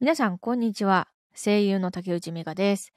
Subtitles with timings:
[0.00, 1.08] 皆さん、こんにちは。
[1.34, 2.94] 声優の竹内美香です。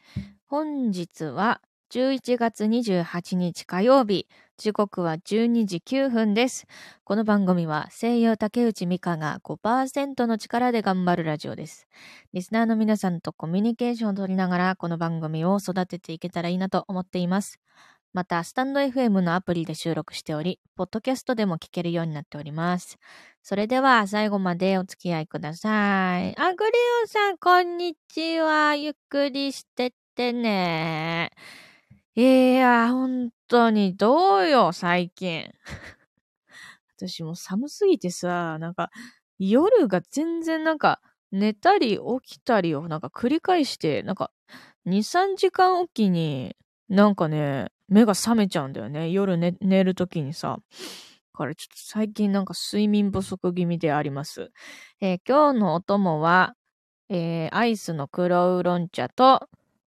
[0.48, 1.59] 本日は
[1.92, 4.25] 11月28日火曜日、
[4.56, 6.66] 時刻は12時9分です。
[7.03, 11.89] この番組は声優竹内美香が5%の力で頑張るラジオです。
[12.32, 17.60] リスナーの皆さんとコミュニケーションを取りながら、この番組を育てていけたらいいなと思っています。
[18.14, 23.00] また、スタンド FM のアプリで収録しており、ポッドキャストでも聞けるようになっております。
[23.41, 26.39] それでは、最後までお付き合いください。
[26.39, 26.71] あ、グリ
[27.02, 28.75] オンさん、こんにちは。
[28.75, 31.32] ゆっくりしてってね。
[32.13, 35.52] いや、本当にどうよ、最近。
[36.95, 38.91] 私もう寒すぎてさ、なんか、
[39.39, 44.31] 夜が全然なんか、寝たり起きたりをなんか繰り返して、なんか、
[44.85, 46.55] 2、3時間おきに、
[46.89, 49.09] なんかね、目が覚めちゃうんだよね。
[49.11, 50.57] 夜寝寝るときにさ。
[51.33, 54.52] だからちょっと最近なんか睡眠不足気味であります。
[55.02, 56.55] えー今日のお供は、
[57.09, 59.47] えーアイスの黒ウーロン茶と、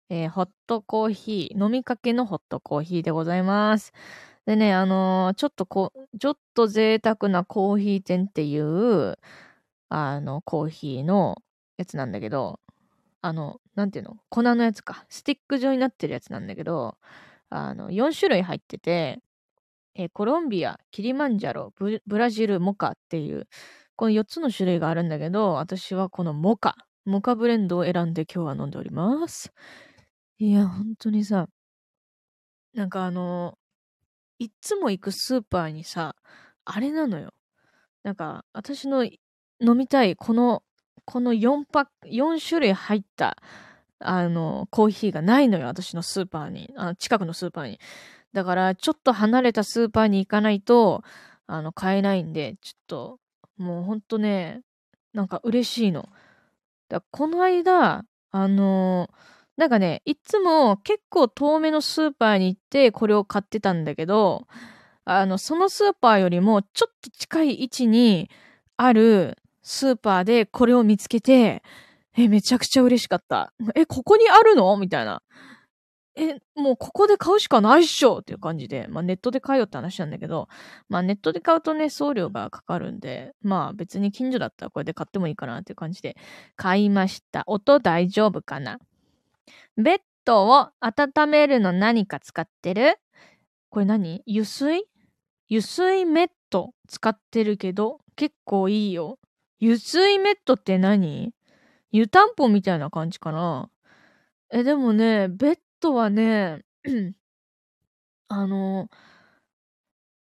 [0.10, 3.92] えーホットコーヒー、飲みかけのホットコーヒーでございます。
[4.46, 9.18] でね、あのーちょっとこう、ちょっと贅沢なコーヒー店っていう、
[9.90, 11.36] あの、コーヒーの
[11.78, 12.60] やつなんだけど、
[13.22, 14.18] あの、なんていうの？
[14.30, 15.06] 粉のやつか。
[15.10, 16.96] スティック状になってるやつなんだけど、
[17.56, 19.20] あの、4種類入ってて、
[19.96, 23.48] えーコロンビア、キリマンジャロ、ブブラジル、モカっていう、
[23.96, 29.54] この4つの種類があるんだけど、私はこのモカ、モカブレンドを選んで今日は飲んでおります。
[30.40, 31.48] いや、本当にさ、
[32.74, 33.58] なんかあの、
[34.40, 36.16] いつも行くスーパーにさ、
[36.66, 37.34] あれなのよ。
[38.04, 39.20] なんか、私の飲
[39.78, 40.64] みたい、この、
[41.06, 43.38] この4パック、4種類入った、
[44.00, 45.68] あの、コーヒーがないのよ。
[45.68, 46.74] 私のスーパーに。
[46.76, 47.80] あの近くのスーパーに。
[48.34, 51.04] だから、ちょっと離れたスーパーに行かないと、
[51.48, 53.20] あの、買えないんで、ちょっと、
[53.58, 54.62] もうほんとね、
[55.14, 56.10] なんか嬉しいの。
[56.90, 59.10] だこの間、あの
[59.58, 64.48] なんかね、いつも結構遠めのスーパーに行ってこれを買ってたんだけど、
[65.06, 68.30] あの、そのスーパーよりもちょっと近い位置に
[68.76, 71.64] あるスーパーでこれを見つけて、
[72.18, 73.54] え、めちゃくちゃ嬉しかった。
[73.76, 74.76] え、ここにあるの？
[74.78, 75.22] みたいな。
[76.18, 80.48] え、もうここで買うしかないっしょっていう感じで、まあネットで買えよって話なんだけど、
[80.88, 86.16] まあネットで買うとね、送料がかかるんで、まあ別に近所だったらこれで買ってもいいかなっていう感じで
[86.56, 87.44] 買いました。
[87.48, 88.80] 音大丈夫かな？
[89.76, 92.98] ベッドを温めるの何か使ってる？
[93.70, 94.24] これ何？
[94.26, 94.86] 油水？
[95.50, 99.20] 油水メット使ってるけど、結構いいよ。
[99.62, 101.34] 油水メットって何？
[101.96, 103.70] 湯たんぽみたいな感じかな
[104.52, 106.66] え、でもね、ベッドはね、
[108.28, 108.90] あの、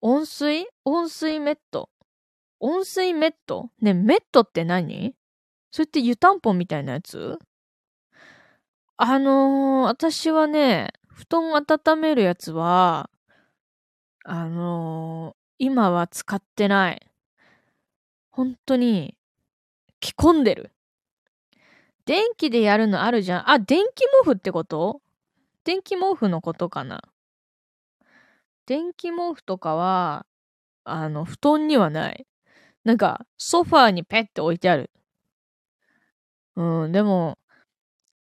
[0.01, 0.67] 温水？
[0.85, 1.89] 温水メット。
[2.59, 3.71] 温水メット？
[3.81, 5.15] ね、メットって何？
[5.71, 7.39] それって湯たんぽみたいなやつ？
[8.97, 13.09] あのー私はね、布団温めるやつは、
[14.25, 17.09] あのー今は使ってない。
[18.33, 19.17] 本当に、
[20.01, 20.73] 着込んでる。
[22.05, 23.51] 電気でやるのあるじゃん。
[23.51, 25.01] あ、電気毛布ってこと？
[25.65, 27.03] 電気毛布のことかな？
[28.67, 30.27] 電気毛布とかは、
[30.85, 32.27] あの、布団にはない。
[32.85, 34.91] なんか、ソファーにペッて置いてある。
[36.57, 37.39] うん、でも、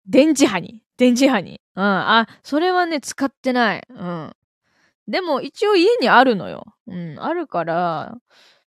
[0.07, 0.83] 電磁波に。
[0.97, 1.61] 電磁波に。
[1.75, 3.83] うん、あ、それはね、使ってない。
[3.89, 4.35] うん。
[5.07, 6.65] でも、一応家にあるのよ。
[6.87, 8.17] うん、あるから、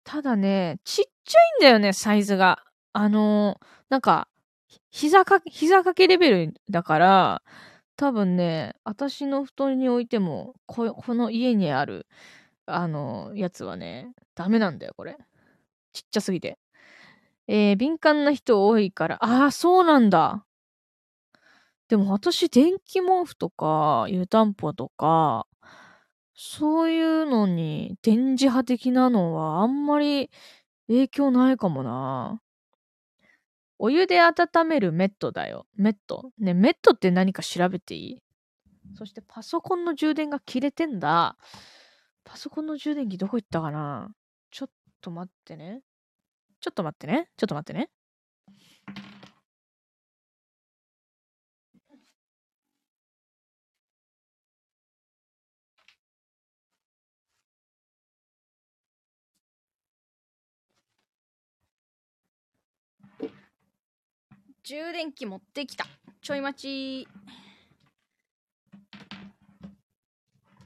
[0.02, 2.62] ただね、ちっちゃいんだよね、サイズが。
[2.92, 4.28] あのなんか、
[4.96, 7.42] 膝か、膝掛けレベルだから、
[7.96, 12.06] 多分ね、私の布団に置いても、ここの家にある、
[12.64, 15.18] あのやつはね、ダメなんだよ、これ。
[15.92, 16.58] ちっちゃすぎて。
[17.46, 20.46] えー敏感な人多いから、ああ、そうなんだ。
[21.88, 25.46] でも私、電気毛布とか、湯たんぽとか、
[26.34, 30.30] そういうのに、電磁波的なのはあんまり
[30.88, 32.40] 影響ないかもな。
[33.78, 35.66] お湯で温めるメットだよ。
[35.76, 36.30] メット？
[36.38, 38.22] ね、メットって何か調べていい？
[38.94, 41.36] そしてパソコンの充電が切れてんだ。
[42.24, 44.08] パソコンの充電器どこ行ったかな？
[44.50, 44.70] ちょっ
[45.00, 45.82] と待ってね。
[46.60, 47.28] ちょっと待ってね。
[47.36, 47.90] ちょっと待ってね。
[64.68, 65.86] 充電器持ってきた。
[66.20, 67.08] ちょい待ち。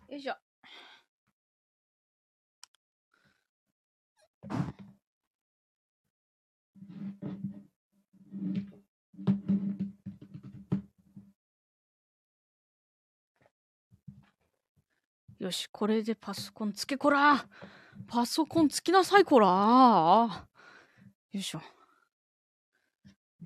[0.08, 0.34] よいしょ。
[15.38, 17.44] よし、これでパソコンつけこら
[18.06, 21.60] パソコンつきなさいこらよいしょ。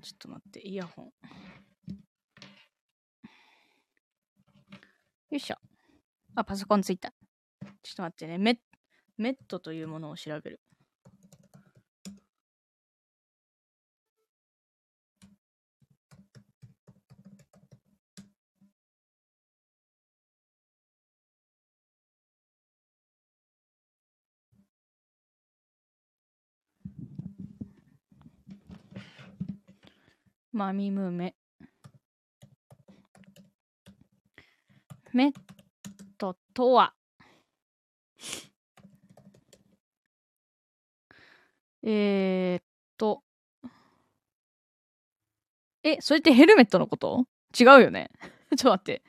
[0.01, 1.05] ちょっと待って、イヤホン。
[1.05, 1.11] よ
[5.31, 5.55] いしょ。
[6.35, 7.13] あ、パソコンついた。
[7.81, 8.37] ちょっと待ってね。
[8.37, 8.59] メ
[9.17, 10.61] メットというものを調べる。
[30.55, 31.35] マミムメ。
[35.11, 35.33] メッ
[36.17, 36.93] トとは、
[41.83, 42.63] えー、っ
[42.95, 43.21] と、
[45.83, 47.27] え、それってヘルメットのこと？
[47.59, 48.09] 違うよね
[48.57, 49.03] ちょっと待って。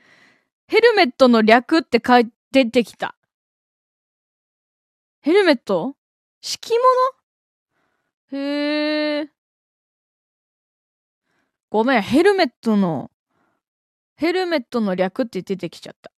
[0.67, 3.15] ヘルメットの略って書いて出てきた。
[5.21, 5.95] ヘルメット？
[6.41, 6.73] 敷
[8.31, 8.41] 物？
[8.41, 9.36] へえ。
[11.69, 13.11] ごめん、ヘルメットの、
[14.15, 16.11] ヘルメットの略って出てきちゃった。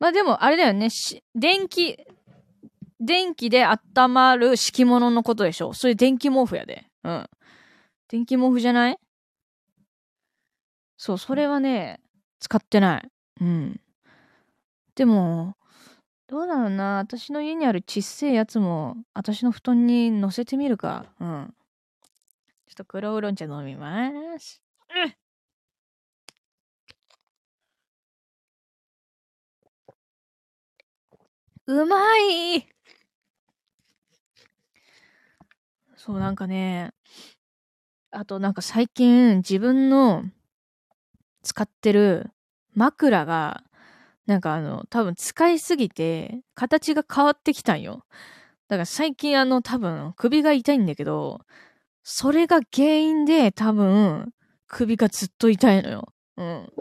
[0.00, 0.88] まあでも、あれだよね。
[1.34, 1.98] 電気、
[3.00, 5.74] 電気で温まる敷物のことでしょ？
[5.74, 6.86] それ電気毛布やで。
[7.04, 7.26] うん。
[8.08, 8.98] 電気毛布じゃない？
[10.96, 12.00] そう、それはね、
[12.40, 13.08] 使ってない。
[13.40, 13.80] うん。
[14.94, 15.56] でも、
[16.26, 16.96] どうだろうな。
[16.96, 21.06] 私の家にあるちっせえやつも、私の布団に乗せてみるか。
[21.20, 21.54] うん。
[22.74, 24.60] ちょっと黒ウーロン茶飲みます。
[31.66, 32.66] うん、うまい
[35.96, 36.92] そう、なんかね、
[38.10, 40.24] あとなんか最近自分の
[41.42, 42.30] 使ってる
[42.74, 43.62] 枕が、
[44.26, 48.04] なんかあの、多分使いすぎて形が変わってきたんよ。
[48.68, 51.40] だから最近あの多分首が痛いんだけど、
[52.04, 54.32] それが原因で多分、
[54.68, 56.12] 首がずっと痛いのよ。
[56.36, 56.72] うん。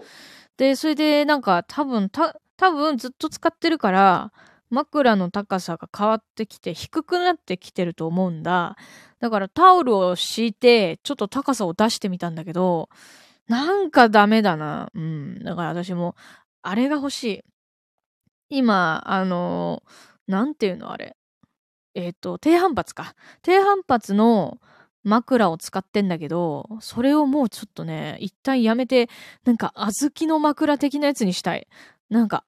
[0.57, 4.33] で、それでなんか多分、た、多分ずっと使ってるから、
[4.69, 8.75] 枕の高さが変わってきて低くなってきてると思うんだ。
[9.19, 12.89] だからタオルを敷いて、ちょっと高さを出してみたんだけど、
[13.47, 14.91] なんかダメだな。
[14.93, 15.43] うん。
[15.43, 16.15] だから私も、
[16.61, 17.41] あれが欲しい。
[18.49, 19.83] 今、あの、
[20.27, 21.15] なんていうのあれ。
[21.95, 23.15] えっ、ー、と、低反発か。
[23.41, 24.59] 低反発の、
[25.03, 29.09] 枕を使ってんだけど、それをもうちょっとね、一旦やめて、
[29.45, 31.67] なんか小豆の枕的なやつにしたい。
[32.09, 32.45] なんか、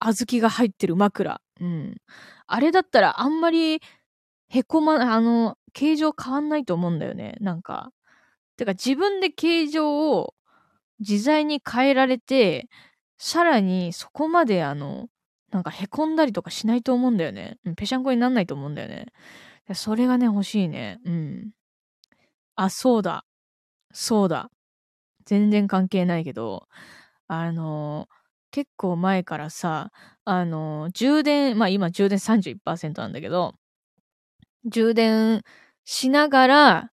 [0.00, 1.40] 小豆が入ってる枕。
[1.60, 1.96] うん。
[2.46, 3.80] あれだったらあんまり、
[4.48, 7.36] へこま、あの、形状変わんないと思うんだよね。
[7.40, 7.92] なんか。
[8.56, 10.34] てか自分で形状を
[11.00, 12.68] 自在に変えられて、
[13.18, 15.08] さらにそこまであの、
[15.50, 17.58] なんかへこんだりとかしないと思うんだよね。
[17.64, 19.06] うん、ぺしゃんこになんないと思うんだよね。
[19.74, 20.98] それがね、欲しいね。
[21.04, 21.50] うん。
[22.56, 23.24] あ、そうだ。
[23.92, 24.50] そうだ。
[25.24, 26.68] 全然関係ないけど、
[27.28, 28.08] あの、
[28.50, 29.90] 結構前からさ、
[30.24, 33.54] あの、充電、まあ今充電31%なんだけど、
[34.64, 35.42] 充電
[35.84, 36.88] しながら、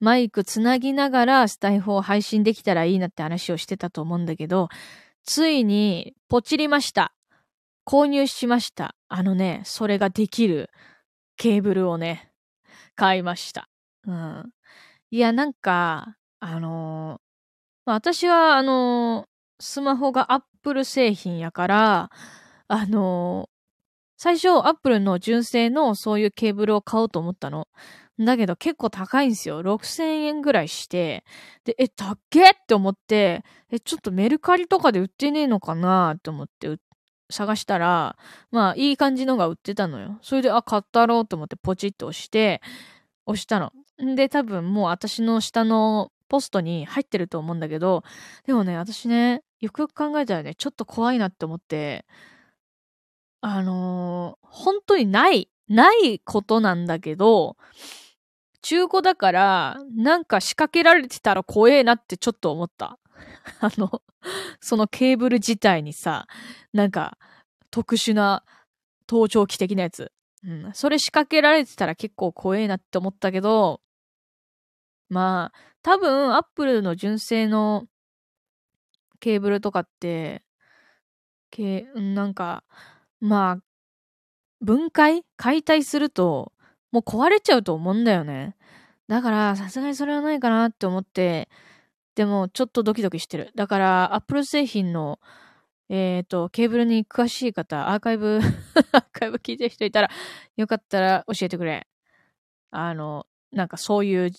[0.00, 4.68] マイクつなぎながらスタイフを配信できたらいいなって話をしてたと思うんだけど、
[5.24, 7.12] ついにポチりました。
[7.84, 8.94] 購入しました。
[9.08, 10.70] あのね、それができる
[11.36, 12.30] ケーブルをね、
[12.94, 13.68] 買いました。
[14.06, 14.50] うん。
[15.10, 22.10] いや、なんか、あのー、私は、あのー、スマホがアップル製品やから、
[22.68, 23.50] あのー、
[24.18, 27.68] 最初、アップルの純正のそういうケーブルを買おうと思ったの。
[28.18, 29.62] だけど結構高いんですよ。
[29.62, 31.24] 6000円ぐらいして。
[31.64, 36.78] で、え、たっけって思って、え、ちょっとメルカリとかで売ってねえのかなって思って
[37.30, 38.16] 探したら、
[38.50, 40.18] まあ、いい感じのが売ってたのよ。
[40.22, 42.60] それで、あ、買ったろうと思ってポチッと押して、
[43.26, 43.72] 押したの。
[43.98, 48.04] で、多分もう私の下のポストに入ってると思うんだけど、
[48.46, 52.06] でもね、私ね、よくよく考えたらね、ちょっと怖いなって思って、
[53.40, 57.56] あのー、本当にない、ないことなんだけど、
[58.62, 62.98] 中古だから、なんか仕掛けられてたら怖えなってちょっと思った。
[63.60, 64.02] あの、
[64.60, 66.26] そのケーブル自体にさ、
[66.72, 67.18] なんか
[67.70, 68.44] 特殊な
[69.06, 70.12] 盗聴器的なやつ。
[70.44, 70.70] うん。
[70.74, 73.80] それ仕掛けられてたら結構怖えなって思ったけど、
[75.08, 77.86] まあ、多分、アップルの純正の
[79.20, 80.42] ケーブルとかって、
[81.50, 82.64] けなんか、
[83.20, 83.62] まあ、
[84.60, 85.24] 分解？
[85.36, 86.52] 解体すると、
[86.92, 88.56] もう壊れちゃうと思うんだよね。
[89.08, 91.48] だから、さすがにそれはないかなって思って、
[92.16, 93.52] でも、ちょっとドキドキしてる。
[93.54, 95.20] だから、アップル製品の
[95.90, 98.40] えっ、ー、と、ケーブルに詳しい方、アーカイブ
[98.92, 100.10] アーカイブ聞いてる人いたら、
[100.56, 101.86] よかったら教えてくれ。
[102.70, 104.30] あの、なんかそういう、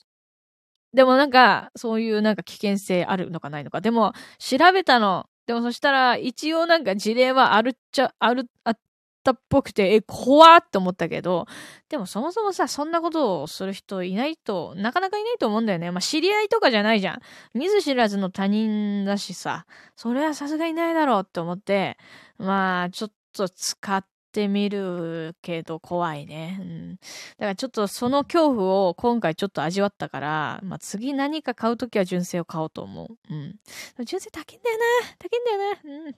[0.94, 3.82] でもなんか、そういうなんか危険性あるのかないのか。
[3.82, 5.28] でも、調べたの。
[5.46, 8.80] でもそしたら、一応なんか事例はあるっちゃ、ある、あっ
[9.24, 11.46] たっぽくて、え、怖って思ったけど、
[11.90, 15.92] でもそもそもさ、そんなことをする人いないと、なかなかいないと思うんだよね。
[15.92, 17.20] まあ、知り合いとかじゃないじゃん。
[17.54, 19.66] 見ず知らずの他人だしさ、
[19.96, 21.98] それはさすがにないだろうって思って、
[22.38, 24.08] まあ、ちょっと使って
[24.40, 26.58] てみるけど怖いね。
[26.62, 26.96] うん。
[26.96, 27.00] だ
[27.40, 33.34] からちょっとその恐怖を今回ちょっと味わったから、まあ次何か買うときは純正を買おうと思う。
[33.34, 33.60] うん。
[34.06, 34.86] 純正高いんだよな。
[35.18, 36.06] 高いんだよな。
[36.08, 36.16] うん。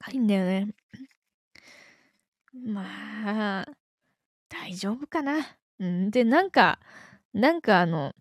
[0.00, 0.74] 高いんだよね。
[2.52, 3.66] まあ、
[4.48, 5.56] 大丈夫かな。
[5.78, 6.10] うん。
[6.10, 6.80] で、なんか、
[7.32, 8.12] なんかあの、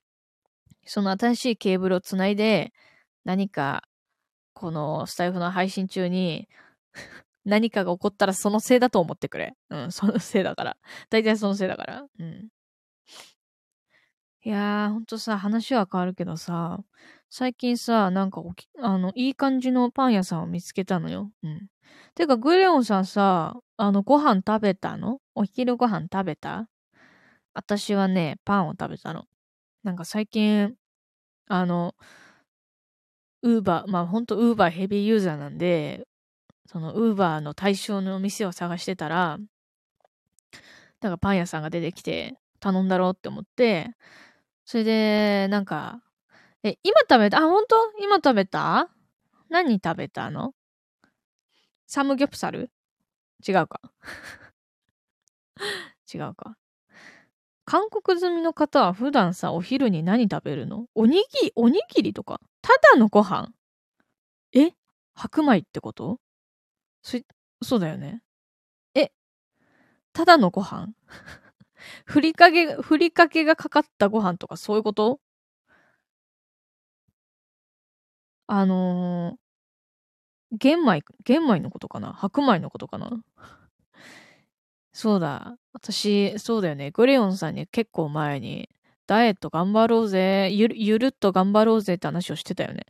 [0.86, 2.74] その新しいケーブルをつないで、
[3.26, 3.84] 何か、
[4.54, 6.50] このスタイフの配信中に
[7.50, 9.56] 何かが起こったらそのせいだと思ってくれ。
[9.70, 10.78] うん、 そのせいだから。
[11.10, 12.06] 大体そのせいだから。
[12.20, 12.50] うん。
[14.44, 16.80] いやー、ほんとさ、話は変わるけどさ、
[17.30, 18.42] 最近さ、なんか
[18.82, 21.32] あの、いい感じのパン屋さんを見つけたのよ。
[21.44, 21.68] うん。
[22.16, 25.20] てか、グレオンさんさ、あの、ご飯食べたの？
[25.36, 26.70] お昼ご飯食べた？
[27.54, 29.26] 私はね、パンを食べたの。
[29.84, 30.76] なんか最近、
[31.48, 31.96] あの、
[33.42, 36.08] ウーバー、まあほんとウーバーヘビーユーザーなんで、
[36.72, 39.40] そのウーバーの対象の店を探してたら、
[41.02, 43.90] なんかパン屋さんが出てきて、頼んだろうって思って、
[44.66, 46.04] それで、なんか、
[46.62, 47.40] え、今食べた？
[47.40, 48.88] あ、ほんと今食べた？
[49.50, 50.54] 何食べたの？
[51.88, 52.70] サムギョプサル？
[53.48, 53.82] 違うか。
[56.14, 56.56] 違うか。
[57.66, 60.86] 韓国済みの方は普段さ、お昼に何食べるの？
[60.94, 62.40] おにぎり、おにぎりとか？
[62.62, 63.50] ただのご飯？
[64.54, 64.74] え？
[65.16, 66.20] 白米ってこと？
[67.04, 67.18] そ、
[67.62, 68.22] そうだよね。
[68.96, 69.12] え、
[70.14, 70.94] ただのご飯？
[72.06, 75.20] ふりかけ、ふりかけがかかったご飯とかそういうこと？
[78.48, 79.40] あのー、
[80.52, 82.14] 玄米、玄米のことかな？
[82.14, 83.24] 白米のことかな？
[84.94, 85.58] そうだ。
[85.74, 86.92] 私、そうだよね。
[86.92, 88.70] グレオンさんに結構前に、
[89.08, 92.86] ダイエット頑張ろうぜ、ゆ、ゆるっと頑張ろうぜって話をしてたよね。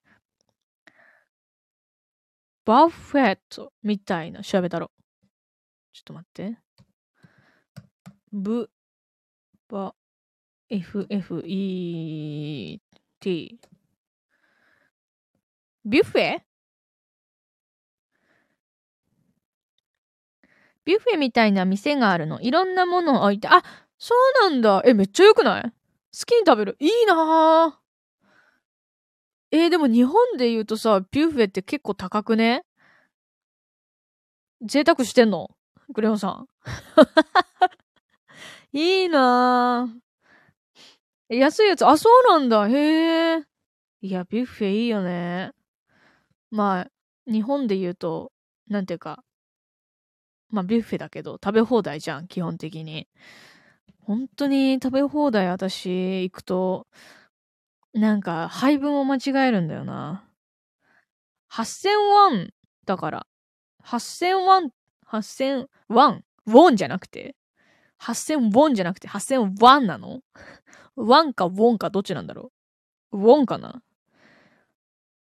[2.70, 4.92] バフェットみたいな調べたろ。
[5.92, 6.60] ちょっと待って。
[8.32, 8.70] ブ、
[9.68, 9.96] バ、
[10.70, 11.50] F-F-E-T。
[15.84, 16.42] ビュッフェ？
[20.86, 22.40] ビュッフェみたいな店があるの。
[22.40, 23.48] いろんなものを置いて。
[23.48, 23.64] あ、
[23.98, 24.14] そ
[24.46, 24.84] うなんだ。
[24.86, 25.64] え、めっちゃ良くない？
[25.64, 25.72] 好
[26.12, 26.78] きに食べる。
[26.80, 27.79] いいなぁ。
[29.52, 32.64] えー、でも日本で言うとさ、ビュッフェって結構高くね？
[34.62, 35.50] 贅沢してんの？
[35.94, 36.48] クレヨンさん。
[38.78, 41.36] いいなぁ。
[41.36, 42.68] 安いやつ、あ、そうなんだ。
[42.68, 43.44] へえ。
[44.02, 45.52] いや、ビュッフェいいよね。
[46.52, 46.88] まあ、
[47.32, 48.32] 日本で言うと、
[48.68, 49.24] なんていうか、
[50.50, 53.08] まあ、ビュッフェだけど、食べ放題じゃん、基本的に。
[54.02, 56.88] 本当に食べ放題私行くと、
[57.94, 60.24] なんか配分を間違えるんだよな。
[61.50, 62.54] 8000ワン
[62.86, 63.28] だから。
[63.84, 64.72] 8000ワン、
[65.08, 67.36] 8000ワン、ウォンじゃなくて
[68.00, 70.22] ?8000 ウォンじゃなくて8000ワンなの？
[70.96, 72.52] ワンかウォンかどっちなんだろ
[73.12, 73.20] う？
[73.20, 73.82] ウォンかな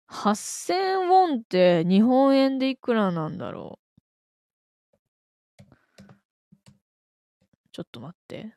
[0.10, 3.86] ?8000 ウォンって日本円でいくらなんだろう？
[7.72, 8.56] ちょっと待って。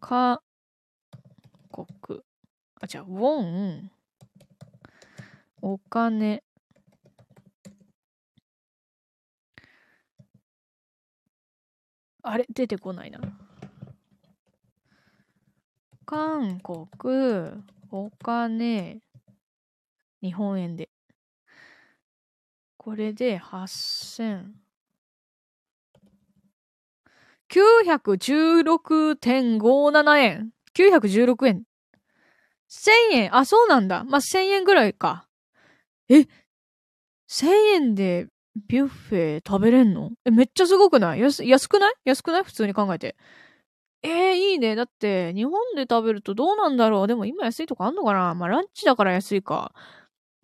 [0.00, 0.42] か、
[1.84, 2.22] 国。
[2.80, 3.90] あ、じゃあ、ウォン、
[5.62, 6.42] お金、
[12.22, 12.44] あれ？
[12.48, 13.20] 出てこないな。
[16.04, 19.00] 韓国、お金、
[20.22, 20.90] 日本円で。
[22.76, 24.54] これで8000。
[27.48, 30.52] 916.57円。
[30.74, 31.64] 916円。
[32.68, 33.36] 1000円。
[33.36, 34.04] あ、そうなんだ。
[34.04, 35.26] まあ、1000円ぐらいか。
[36.08, 36.26] え
[37.28, 38.28] ?1000 円で
[38.68, 40.10] ビュッフェ食べれんの？
[40.24, 41.20] え、めっちゃすごくない？
[41.20, 41.94] 安、安くない？
[42.04, 42.44] 安くない？
[42.44, 43.16] 普通に考えて。
[44.02, 44.76] えー、いいね。
[44.76, 47.06] だって、日本で食べるとどうなんだろう？
[47.08, 48.34] でも今安いとこあんのかな？
[48.34, 49.72] まあ、ランチだから安いか。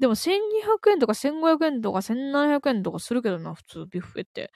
[0.01, 4.53] でも1200円とか1500円とか1700円とかするけどな、普通ビュッフェって。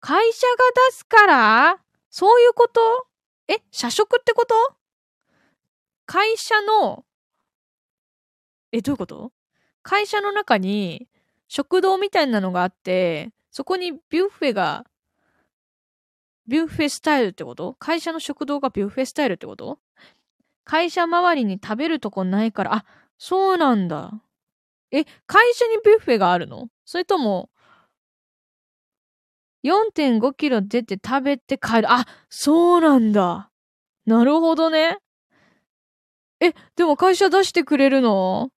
[0.00, 0.54] 会社が
[0.90, 1.78] 出すから？
[2.10, 2.80] そういうこと？
[3.48, 4.54] え、社食ってこと？
[6.12, 7.06] 会社の
[8.70, 9.32] え、どういうこと？
[9.82, 11.08] 会社の中に
[11.48, 14.84] 食堂みたいなのがあって、そこにビュッフェが、
[16.46, 17.76] ビュッフェスタイルってこと？
[17.78, 19.78] 会社の食堂がビュッフェスタイルってこと？
[20.64, 22.84] 会社周りに食べるとこないから、あ、
[23.16, 24.12] そうなんだ。
[24.90, 26.68] え、会社にビュッフェがあるの？
[26.84, 27.48] それとも、
[29.62, 31.90] 4.5キロ出て食べて帰る？
[31.90, 33.50] あ、そうなんだ。
[34.04, 34.98] なるほどね。
[36.42, 38.50] え、でも会社出してくれるの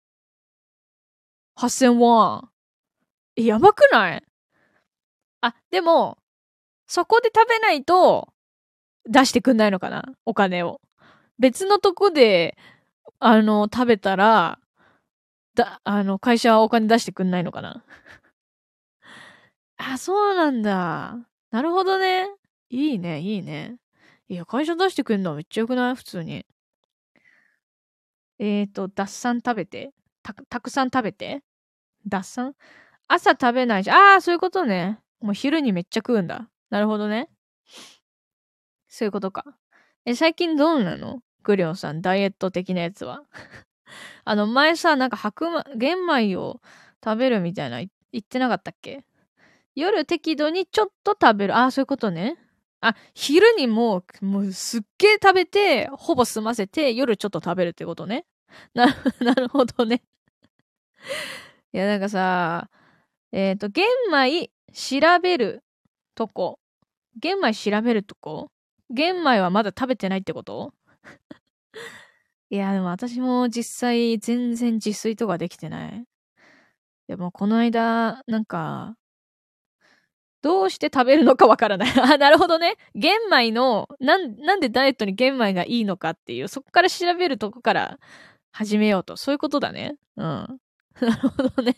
[1.56, 2.48] ?8000 ウォン。
[3.36, 4.24] え、やばくない？
[5.42, 6.18] あ、でも、
[6.86, 8.28] そこで食べないと
[9.06, 10.04] 出してくんないのかな？
[10.26, 10.80] お金を。
[11.38, 12.56] 別のとこで、
[13.20, 14.58] あの、食べたら、
[15.56, 17.84] だ、あの、会社はお金出してくんないのかな？
[19.78, 21.16] あ、そうなんだ。
[21.50, 22.28] なるほどね。
[22.70, 23.76] いいね、いいね。
[24.28, 25.94] いや、会社出してくれるのはめっちゃよくない？
[25.94, 26.44] 普通に。
[28.44, 29.92] えっ、ー、と、脱散食べて
[30.24, 31.44] た、たくさん食べて
[32.08, 32.54] 脱散
[33.06, 34.98] 朝食べないし、ああ、そういうことね。
[35.20, 36.48] もう昼にめっちゃ食うんだ。
[36.68, 37.28] なるほどね。
[38.88, 39.44] そういうことか。
[40.04, 41.20] え、最近どうなの？
[41.44, 43.22] グリョンさん、ダイエット的なやつは。
[44.24, 46.60] あの、前さ、なんか白米、玄米を
[47.04, 49.04] 食べるみたいな言ってなかったっけ？
[49.76, 51.56] 夜適度にちょっと食べる。
[51.56, 52.36] ああ、そういうことね。
[52.80, 58.24] あ、昼にもう、もうすっげえ食べて、ほぼ済ませて、夜ちょっと食べるってことね。
[58.74, 58.86] な、
[59.34, 60.02] るほどね。
[61.72, 62.70] いや、なんかさ、
[63.32, 65.64] えっ、ー、と、玄米調べる
[66.14, 66.58] とこ？
[67.20, 68.50] 玄米調べるとこ？
[68.90, 70.74] 玄米はまだ食べてないってこと？
[72.50, 76.04] いや、でも私も実際全然自炊とかできてない。
[77.08, 78.96] でもこの間、なんか、
[80.42, 81.88] どうして食べるのかわからない。
[82.00, 82.76] あ、なるほどね。
[82.94, 87.98] 玄米の、なん、なんでダイエットに玄米がいいのかっていう、そこから調べるとこから
[88.52, 89.16] 始めようと。
[89.16, 89.96] そういうことだね。
[90.16, 90.24] うん。
[91.00, 91.76] なるほどね。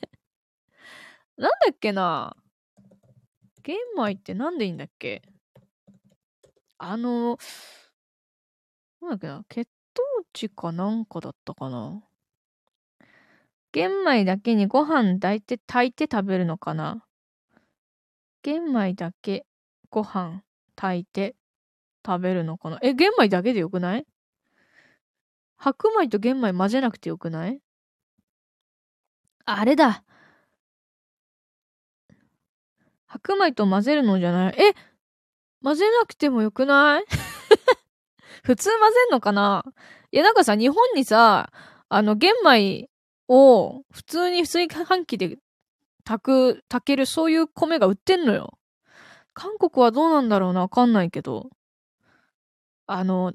[1.36, 2.36] なんだっけな
[3.62, 5.22] 玄米ってなんでいいんだっけ
[6.78, 7.38] あの、
[9.00, 12.02] なんだっけな血糖値かなんかだったかな
[13.72, 17.04] 玄米だけにご飯炊いて炊いて食べるのかな
[18.42, 19.46] 玄米だけ
[19.90, 20.42] ご飯
[20.76, 21.34] 炊いて
[22.06, 24.06] 食べるのかなえ、玄米だけでよくない？
[25.58, 27.60] 白米と玄米混ぜなくてよくない？
[29.46, 30.04] あれだ。
[33.06, 34.54] 白米と混ぜるのじゃない？
[34.58, 34.74] え？
[35.62, 37.04] 混ぜなくてもよくない？
[38.44, 39.64] 普通混ぜんのかな？
[40.12, 41.50] いや、なんかさ、日本にさ、
[41.88, 42.88] あの、玄米
[43.28, 45.38] を普通に炊飯器で
[46.04, 48.58] 炊く、炊けるそういう米が売ってんのよ。
[49.34, 51.50] 韓国はどうなんだろうなわかんないけど。
[52.88, 53.32] あの、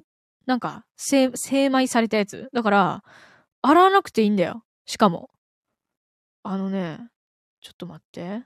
[0.50, 2.50] なんか、精、精米されたやつ？
[2.54, 3.04] だから、
[3.62, 4.64] 洗わなくていいんだよ。
[4.88, 5.30] しかも。
[6.42, 7.12] あのね、
[7.62, 8.42] ちょっと待って。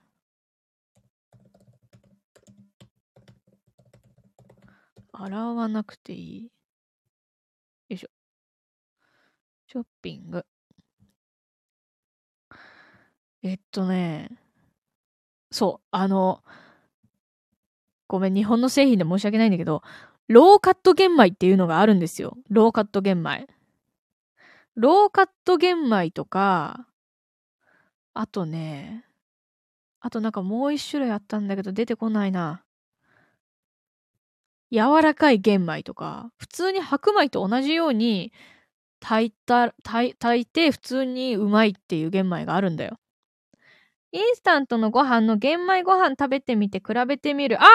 [5.14, 6.44] 洗わなくていい。
[6.44, 6.50] よ
[7.88, 8.10] いしょ。
[9.68, 10.46] ショッピング。
[13.44, 14.30] えっとね、
[15.52, 16.44] そう、あの、
[18.10, 19.84] ごめん、日本の製品で申し訳ないんだけど、
[20.28, 22.38] ローカット玄米っていうのがあるんですよ。
[22.50, 23.48] ローカット玄米。
[24.76, 26.88] ローカット玄米とか、
[28.14, 29.06] あとね、
[30.00, 32.64] あとなんかもう一種類あったんだけど出てこないな。
[34.72, 38.34] 柔らかい玄米とか、普通に白米と同じように
[39.00, 42.98] 炊いた、炊いて普通にうまいっていう玄米があるんだよ。
[44.14, 47.58] インスタントのご飯の玄米ご飯食べてみて比べてみる。
[47.62, 47.66] あ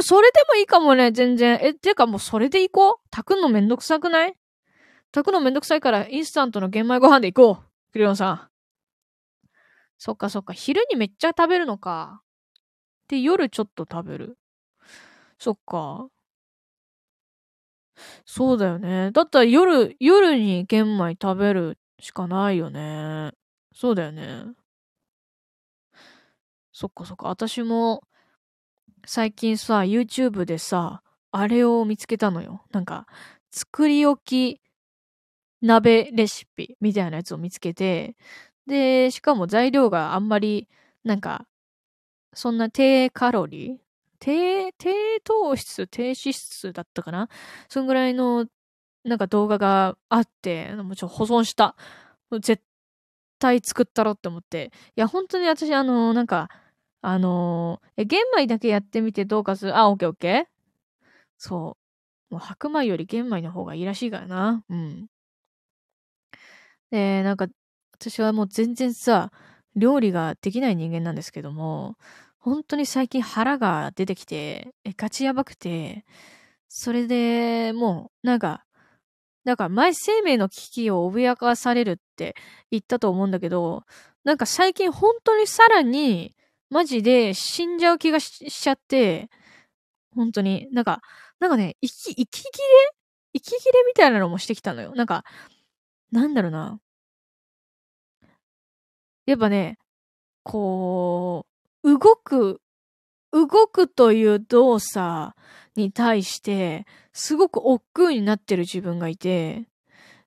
[0.00, 1.58] それでもいいかもね、全然。
[1.60, 3.10] え、てかもうそれでいこう？
[3.10, 4.34] 炊くのめんどくさくない？
[5.10, 7.92] 炊くのめんどくさいからインスタントの玄米ご飯でいこう。
[7.92, 8.48] クリオンさん。
[9.98, 10.52] そっかそっか。
[10.52, 12.22] 昼にめっちゃ食べるのか。
[13.08, 14.38] で、夜ちょっと食べる。
[15.40, 16.06] そっか。
[18.24, 19.10] そうだよね。
[19.10, 23.32] だったら夜、夜に玄米食べるしかないよね。
[23.74, 24.44] そうだよね。
[26.80, 27.26] そっかそっか。
[27.26, 28.04] 私も、
[29.04, 32.62] 最近さ、YouTube でさ、あれを見つけたのよ。
[32.70, 33.08] なんか、
[33.50, 34.60] 作り置き
[35.60, 38.14] 鍋レシピみたいなやつを見つけて、
[38.68, 40.68] で、しかも材料があんまり、
[41.02, 41.48] なんか、
[42.32, 43.76] そんな低カロリー？
[44.20, 47.28] 低、低糖質、低脂質だったかな？
[47.68, 48.46] そんぐらいの、
[49.02, 51.74] なんか動画があって、もちろん保存した。
[52.40, 52.62] 絶
[53.40, 54.70] 対作ったろって思って。
[54.96, 56.48] いや、本当に私、あの、なんか、
[57.00, 59.76] あのー、え、玄米だけやってみてどうかする？
[59.76, 60.44] あ、オッケーオッケー。
[61.38, 61.76] そ
[62.30, 62.34] う。
[62.34, 64.64] もう白米より玄米の方がいいらしいからな。
[64.68, 65.06] うん。
[66.90, 67.46] で、なんか、
[68.00, 69.30] 私はもう全然さ、
[69.76, 71.96] 料理ができない人間なんですけども、
[72.38, 76.04] 本当に最近腹が出てきて、え、ガチやばくて、
[76.68, 78.64] それでもう、なんか、
[79.44, 82.34] だか前生命の危機を脅かされるって
[82.70, 83.84] 言ったと思うんだけど、
[84.24, 86.34] なんか最近本当にさらに、
[86.70, 89.30] マジで死んじゃう気がしちゃって、
[90.14, 91.00] 本当に、なんか、
[91.40, 92.64] なんかね、息、息切れ？
[93.34, 94.94] 息切れみたいなのもしてきたのよ。
[94.94, 95.24] なんか、
[96.12, 96.80] なんだろうな。
[99.26, 99.78] やっぱね、
[100.42, 101.46] こ
[101.84, 102.60] う、動く、
[103.32, 105.34] 動くという動作
[105.76, 109.68] に対して、すごく億劫になってる自分がいて、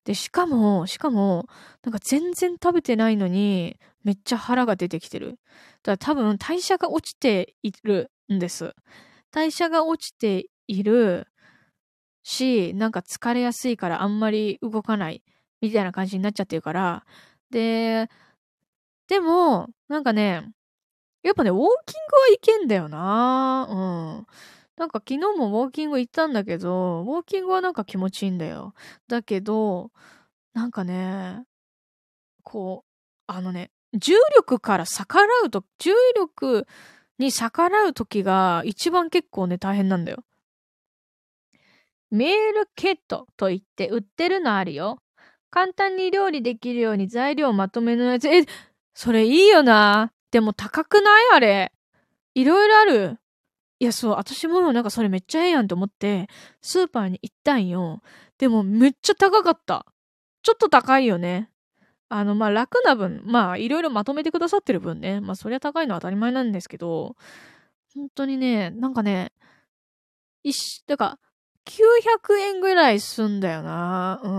[0.06, 1.48] で、しかも、しかも、
[1.84, 5.32] なんか全然食べてないのに、めっちゃ腹が出てきてる。
[5.32, 8.74] だから多分代謝が落ちているんです。
[9.32, 11.28] 代謝が落ちている
[12.24, 15.24] し、なんか疲れやすいからあんまり動かない
[15.62, 17.06] みたいな感じになっちゃってるから、
[17.52, 18.10] で、
[19.08, 20.52] でも、なんかね、
[21.24, 24.28] やっぱね、ウォーキングはいけんだよなうん。
[24.82, 28.74] なんか昨日もウォーキング行ったんだけど、ウォーキングはなんか気持ちいいんだよ。
[29.08, 29.92] だけど、
[30.56, 31.44] なんかね、
[32.42, 32.88] こう、
[33.28, 36.66] あのね、重力から逆らうと、重力
[37.20, 40.24] に逆らう時が一番結構ね、大変なんだよ。
[42.10, 44.98] メールケットと言って売ってるのあるよ。
[45.52, 48.28] 簡単に料理できるように材料まとめのやつ。
[48.28, 48.48] え、
[48.96, 50.12] それいいよな。
[50.32, 51.24] でも高くない？
[51.36, 51.72] あれ。
[52.34, 53.20] いろいろある。
[53.82, 56.28] いや、そう、私もなんかそれめっちゃええやんと思って、
[56.62, 58.04] スーパーに行ったんよ。
[58.38, 59.88] でもめっちゃ高かった。
[60.44, 61.50] ちょっと高いよね。
[62.08, 67.16] あの、まあ、楽な分、まあ、いろいろまとめてくださってる分ね、まあ、そりゃ高いのは当たり前なんですけど、
[67.96, 69.32] 本当にね、なんかね、
[70.44, 71.20] 一し、だから、
[71.66, 74.22] 900円ぐらいすんだよな。
[74.24, 74.30] う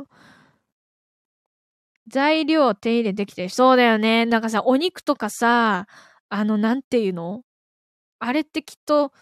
[0.00, 0.06] ん。
[2.08, 4.24] 材料手入れできてそうだよね。
[4.26, 5.86] なんかさ、お肉とかさ、
[6.30, 7.42] あの、なんていうの？
[8.20, 9.12] あれってきっと、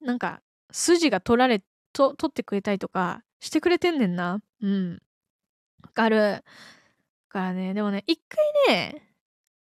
[0.00, 4.40] なんか、筋が取られ、と、取ってくれたりとかしてくれてんねんな。
[4.62, 5.02] うん。
[5.82, 6.44] わかる。
[7.34, 8.20] からね、でもね、一
[8.68, 9.02] 回ね、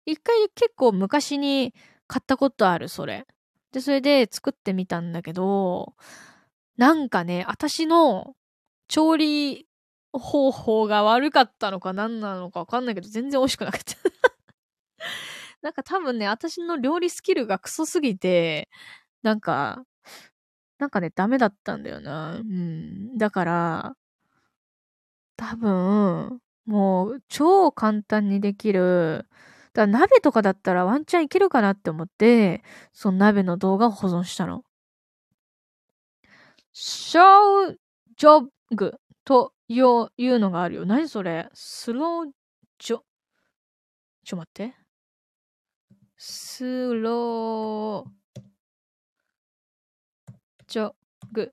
[0.05, 1.75] 一回結構昔に
[2.07, 3.27] 買ったことある、それ。
[3.73, 5.95] で、それで作ってみたんだけど、
[6.77, 8.37] なんかね、私の
[8.89, 9.67] 調理
[10.13, 13.95] 方法が悪かったのか何なのかわかんないけど、全然美味しくなくて
[15.65, 18.69] なんか多分ね、私の料理スキルがクソすぎて、
[19.23, 19.85] なんか、
[20.79, 22.37] なんかね、ダメだったんだよな。
[22.37, 23.17] うん。
[23.19, 23.97] だから、
[25.37, 29.27] 多分、もう超簡単にできる。
[29.75, 34.65] だ鍋とかだったらワンチャンいけるかなって思って、その鍋の動画を保存したの。
[36.73, 37.77] ショー
[38.17, 40.87] ジョグというのがあるよ。
[40.87, 41.49] 何それ？
[41.55, 42.31] スロー
[42.79, 43.01] ジョ、
[44.25, 44.84] ちょ待って。
[46.17, 48.41] スロー
[50.67, 50.93] ジョ
[51.33, 51.53] グ。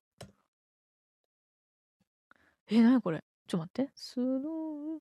[2.69, 3.23] え、なにこれ？
[3.47, 3.91] ちょっと待って。
[3.95, 4.99] スロー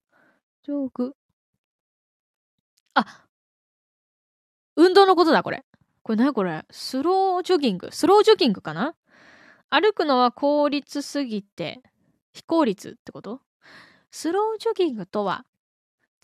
[0.64, 1.14] ジョグ。
[2.94, 3.26] あ
[4.76, 5.64] 運動のことだ、これ。
[6.02, 6.64] これ何これ？
[6.70, 7.90] スロージョギング。
[7.92, 8.96] スロージョギングかな？
[9.68, 11.80] 歩くのは効率すぎて、
[12.32, 13.40] 非効率ってこと？
[14.10, 15.44] スロージョギングとは、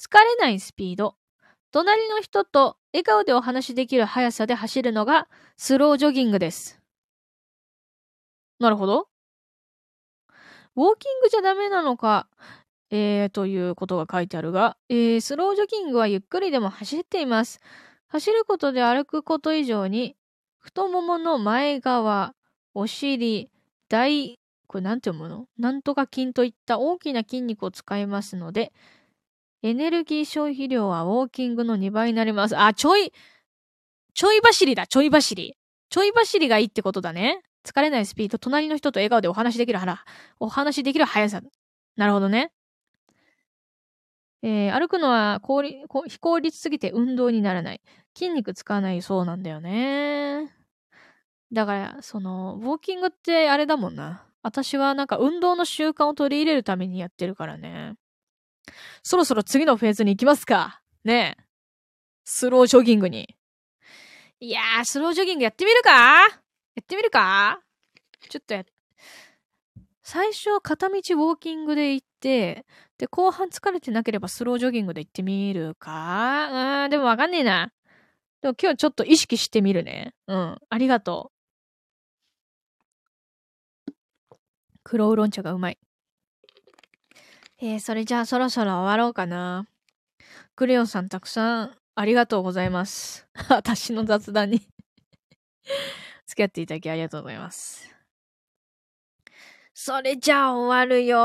[0.01, 1.15] 疲れないスピード、
[1.77, 6.81] 隣の人と笑顔でお話しできる速さで走るのがスロージョギングです。
[8.59, 9.09] なるほど。
[10.75, 12.29] ウォーキングじゃダメなのか、
[12.89, 17.61] えー、ということが書いてあるが、えー、スロージョギングはゆっくりでも走っています。
[18.07, 20.17] 走ることで歩くこと以上に、
[20.57, 22.33] 太ももの前側、
[22.73, 23.51] お尻、
[23.91, 25.47] 大、これなんて読むの？
[25.59, 28.73] なんとか筋といった大きな筋肉を使いますので、
[29.63, 32.57] エネルギー消費量はウォーキングの2倍になります。
[32.57, 33.13] あ、ちょい、
[34.15, 35.57] ちょい走りだ、ちょい走り。
[35.89, 37.43] ちょい走りがいいってことだね。
[37.65, 40.05] 疲れないスピード、隣の人と笑顔でお話できる腹、
[40.41, 41.41] お話できる速さ。
[41.97, 42.53] なるほどね。
[44.43, 45.77] えー、歩くのは効率
[46.09, 47.81] 非効率すぎて運動にならない。
[48.15, 50.53] 筋肉使わないそうなんだよね。
[51.53, 54.25] だから、その、ウォーキングってあれだもんな。
[54.43, 57.95] 私はなんか運動の習慣を取り入れるためにやってるからね。
[59.03, 60.81] そろそろ次のフェーズに行きますか。
[61.05, 61.43] ねえ。
[62.25, 63.37] スロージョギングに。
[64.41, 65.91] いやー、スロージョギングやってみるか？
[65.93, 66.27] や
[66.83, 67.61] ってみるか？
[68.29, 68.65] ちょっとや、
[70.03, 72.67] 最初片道ウォーキングで行って、
[72.99, 76.49] で、後半疲れてなければスロージョギングで行ってみるか？
[76.51, 77.73] うーん、でもわかんねえな。
[78.43, 80.15] でも今日ちょっと意識してみるね。
[80.27, 81.31] うん、ありがと
[83.89, 83.93] う。
[84.83, 85.79] 黒ウーロン茶がうまい。
[87.67, 89.67] えー、それじゃあそろそろ終わろうかな。
[90.55, 93.27] クレヨンさんたくさんありがとうございます。
[93.51, 94.61] 私の雑談に
[96.27, 97.93] 付き合っていただきありがとうございます。
[99.75, 101.17] それじゃあ終わるよ。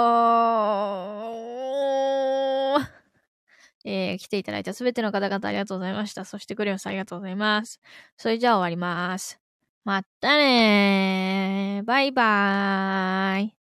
[3.86, 6.26] えー、来ていただいたすべての方々ありがとうございました。
[6.26, 7.80] そしてクレヨンさんありがとうございます。
[8.18, 9.40] それじゃあ終わります。
[9.84, 11.86] まったねー。
[11.86, 13.61] バイバーイ。